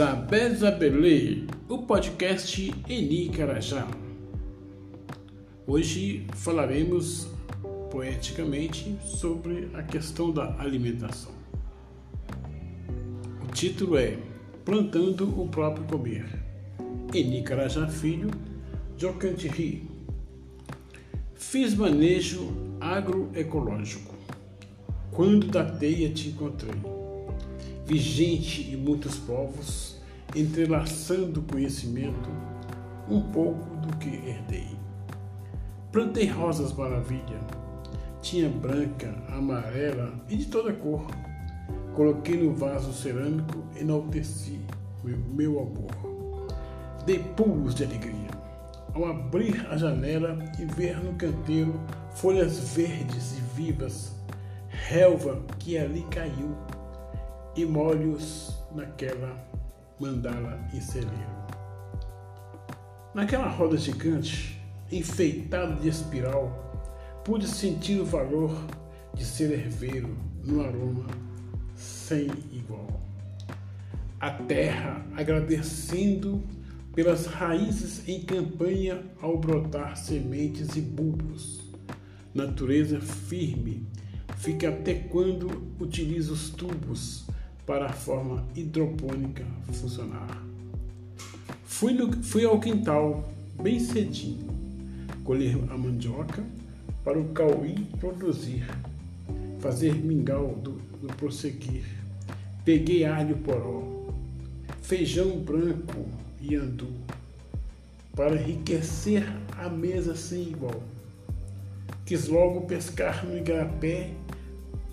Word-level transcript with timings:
Zabé 0.00 0.48
Zabelê, 0.54 1.42
o 1.68 1.82
podcast 1.82 2.72
Eni 2.88 3.28
Carajá. 3.28 3.86
Hoje 5.66 6.26
falaremos 6.32 7.28
poeticamente 7.90 8.96
sobre 9.04 9.68
a 9.74 9.82
questão 9.82 10.30
da 10.32 10.58
alimentação. 10.58 11.32
O 13.46 13.52
título 13.52 13.98
é 13.98 14.16
Plantando 14.64 15.38
o 15.38 15.46
próprio 15.46 15.84
comer. 15.84 16.24
Eni 17.12 17.42
Carajá 17.42 17.86
Filho, 17.86 18.30
Jocantiri. 18.96 19.86
Fiz 21.34 21.74
manejo 21.74 22.48
agroecológico. 22.80 24.14
Quando 25.10 25.48
da 25.48 25.62
teia 25.62 26.08
te 26.08 26.30
encontrei 26.30 27.00
vigente 27.90 28.70
em 28.70 28.76
muitos 28.76 29.16
povos, 29.16 29.99
entrelaçando 30.34 31.42
conhecimento, 31.42 32.30
um 33.08 33.20
pouco 33.20 33.76
do 33.76 33.96
que 33.96 34.08
herdei. 34.08 34.78
Plantei 35.90 36.26
rosas 36.26 36.72
maravilha, 36.72 37.40
tinha 38.22 38.48
branca, 38.48 39.12
amarela 39.28 40.12
e 40.28 40.36
de 40.36 40.46
toda 40.46 40.72
cor. 40.72 41.06
Coloquei 41.94 42.36
no 42.36 42.54
vaso 42.54 42.92
cerâmico, 42.92 43.64
enalteci 43.76 44.60
meu, 45.02 45.18
meu 45.18 45.58
amor. 45.58 46.46
Dei 47.04 47.18
pulos 47.18 47.74
de 47.74 47.84
alegria 47.84 48.30
ao 48.94 49.06
abrir 49.06 49.66
a 49.70 49.76
janela 49.76 50.38
e 50.58 50.64
ver 50.64 51.02
no 51.02 51.14
canteiro 51.14 51.80
folhas 52.14 52.74
verdes 52.74 53.38
e 53.38 53.40
vivas, 53.54 54.12
relva 54.68 55.40
que 55.58 55.78
ali 55.78 56.02
caiu 56.10 56.56
e 57.56 57.64
molhos 57.64 58.58
naquela 58.74 59.36
mandala 60.00 60.58
em 60.72 60.80
celeiro. 60.80 61.40
Naquela 63.14 63.48
roda 63.48 63.76
gigante, 63.76 64.58
enfeitada 64.90 65.74
de 65.74 65.88
espiral, 65.88 67.22
pude 67.24 67.46
sentir 67.46 68.00
o 68.00 68.06
valor 68.06 68.56
de 69.14 69.24
ser 69.24 69.52
herveiro 69.52 70.16
no 70.44 70.62
aroma 70.62 71.06
sem 71.76 72.28
igual. 72.52 73.00
A 74.18 74.30
terra 74.30 75.04
agradecendo 75.16 76.42
pelas 76.94 77.26
raízes 77.26 78.08
em 78.08 78.22
campanha 78.22 79.02
ao 79.20 79.38
brotar 79.38 79.96
sementes 79.96 80.76
e 80.76 80.80
bulbos. 80.80 81.60
Natureza 82.34 83.00
firme 83.00 83.86
fica 84.36 84.68
até 84.68 84.94
quando 84.94 85.74
utiliza 85.78 86.32
os 86.32 86.50
tubos 86.50 87.26
para 87.70 87.86
a 87.86 87.92
forma 87.92 88.44
hidropônica 88.56 89.44
funcionar. 89.72 90.42
Fui, 91.64 91.92
no, 91.92 92.12
fui 92.20 92.44
ao 92.44 92.58
quintal 92.58 93.32
bem 93.62 93.78
cedinho, 93.78 94.48
colher 95.22 95.56
a 95.70 95.78
mandioca 95.78 96.42
para 97.04 97.16
o 97.16 97.28
cauí 97.28 97.86
produzir, 98.00 98.66
fazer 99.60 99.94
mingau 99.94 100.56
do, 100.56 100.72
do 101.00 101.14
prosseguir. 101.14 101.84
Peguei 102.64 103.04
alho 103.04 103.36
poró, 103.36 104.12
feijão 104.82 105.38
branco 105.38 106.08
e 106.40 106.56
andu, 106.56 106.90
para 108.16 108.34
enriquecer 108.34 109.22
a 109.56 109.68
mesa 109.68 110.16
sem 110.16 110.42
igual. 110.42 110.82
Quis 112.04 112.26
logo 112.26 112.62
pescar 112.62 113.24
no 113.24 113.38
igarapé 113.38 114.10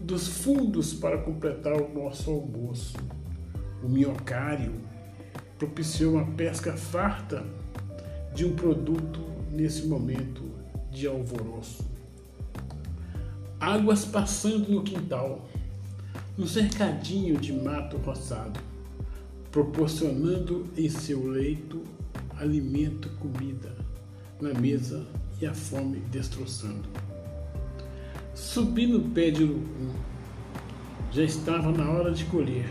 dos 0.00 0.28
fundos 0.28 0.94
para 0.94 1.18
completar 1.18 1.80
o 1.80 1.92
nosso 1.92 2.30
almoço. 2.30 2.96
O 3.82 3.88
minhocário 3.88 4.74
propiciou 5.58 6.14
uma 6.14 6.26
pesca 6.32 6.74
farta 6.74 7.44
de 8.34 8.44
um 8.44 8.54
produto 8.54 9.20
nesse 9.50 9.86
momento 9.86 10.42
de 10.90 11.06
alvoroço. 11.06 11.84
Águas 13.58 14.04
passando 14.04 14.68
no 14.68 14.82
quintal, 14.82 15.48
no 16.36 16.46
cercadinho 16.46 17.38
de 17.38 17.52
mato 17.52 17.96
roçado, 17.98 18.60
proporcionando 19.50 20.66
em 20.76 20.88
seu 20.88 21.26
leito 21.26 21.82
alimento, 22.38 23.08
comida 23.18 23.74
na 24.40 24.52
mesa 24.52 25.06
e 25.40 25.46
a 25.46 25.54
fome 25.54 26.00
destroçando. 26.10 27.05
Subi 28.36 28.86
no 28.86 29.00
pé 29.00 29.30
de 29.30 29.44
urucum. 29.44 29.94
Já 31.10 31.22
estava 31.22 31.72
na 31.72 31.88
hora 31.90 32.12
de 32.12 32.26
colher. 32.26 32.68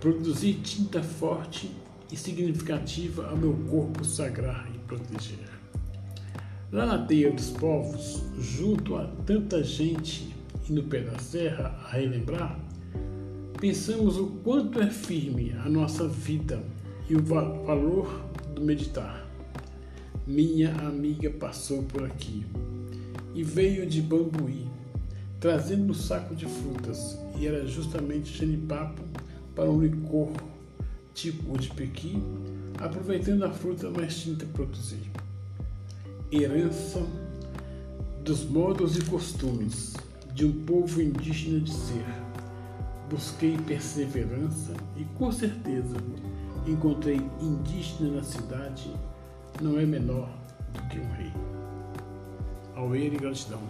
Produzi 0.00 0.54
tinta 0.54 1.02
forte 1.02 1.70
e 2.10 2.16
significativa 2.16 3.28
ao 3.28 3.36
meu 3.36 3.52
corpo 3.68 4.02
sagrar 4.02 4.66
e 4.74 4.78
proteger. 4.78 5.46
Lá 6.72 6.86
na 6.86 7.04
teia 7.04 7.30
dos 7.30 7.50
povos, 7.50 8.24
junto 8.38 8.96
a 8.96 9.04
tanta 9.26 9.62
gente 9.62 10.34
e 10.66 10.72
no 10.72 10.84
pé 10.84 11.02
da 11.02 11.18
serra 11.18 11.78
a 11.84 11.90
relembrar, 11.90 12.58
pensamos 13.60 14.16
o 14.16 14.26
quanto 14.42 14.80
é 14.80 14.88
firme 14.88 15.54
a 15.66 15.68
nossa 15.68 16.08
vida 16.08 16.64
e 17.10 17.14
o 17.14 17.22
valor 17.22 18.24
do 18.54 18.62
meditar. 18.62 19.28
Minha 20.26 20.72
amiga 20.76 21.28
passou 21.28 21.82
por 21.82 22.04
aqui 22.04 22.46
e 23.36 23.42
veio 23.42 23.86
de 23.86 24.00
Bambuí, 24.00 24.66
trazendo 25.38 25.90
um 25.90 25.94
saco 25.94 26.34
de 26.34 26.46
frutas, 26.46 27.18
e 27.38 27.46
era 27.46 27.66
justamente 27.66 28.32
genipapo 28.32 29.02
para 29.54 29.70
um 29.70 29.82
licor 29.82 30.32
tipo 31.12 31.58
de 31.58 31.68
pequi, 31.68 32.18
aproveitando 32.80 33.44
a 33.44 33.50
fruta 33.50 33.90
mais 33.90 34.18
tinta 34.18 34.46
produzir. 34.46 35.10
Herança 36.32 37.06
dos 38.24 38.42
modos 38.46 38.96
e 38.96 39.02
costumes 39.02 39.92
de 40.32 40.46
um 40.46 40.64
povo 40.64 41.02
indígena 41.02 41.60
de 41.60 41.72
ser. 41.72 42.06
Busquei 43.10 43.58
perseverança 43.58 44.72
e 44.96 45.04
com 45.18 45.30
certeza 45.30 45.96
encontrei 46.66 47.20
indígena 47.42 48.16
na 48.16 48.22
cidade 48.22 48.90
não 49.60 49.78
é 49.78 49.84
menor 49.84 50.28
do 50.72 50.82
que 50.88 50.98
um 50.98 51.12
rei 51.12 51.55
ao 52.76 52.88
ver 52.90 53.12
e 53.14 53.16
gratidão. 53.16 53.60